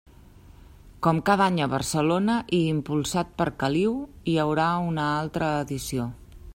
[1.07, 3.95] Com cada any a Barcelona i impulsat per Caliu,
[4.33, 6.09] hi haurà una altra edició.